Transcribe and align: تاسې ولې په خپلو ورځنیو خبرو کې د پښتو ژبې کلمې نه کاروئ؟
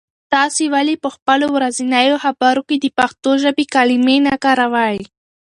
تاسې 0.33 0.63
ولې 0.73 0.95
په 1.03 1.09
خپلو 1.15 1.45
ورځنیو 1.57 2.15
خبرو 2.25 2.61
کې 2.67 2.75
د 2.79 2.85
پښتو 2.97 3.31
ژبې 3.43 3.65
کلمې 3.75 4.17
نه 4.27 4.35
کاروئ؟ 4.43 4.97